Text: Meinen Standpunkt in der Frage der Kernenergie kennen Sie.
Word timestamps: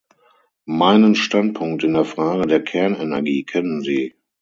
Meinen 0.65 1.13
Standpunkt 1.13 1.83
in 1.83 1.93
der 1.93 2.05
Frage 2.05 2.47
der 2.47 2.63
Kernenergie 2.63 3.43
kennen 3.43 3.81
Sie. 3.83 4.15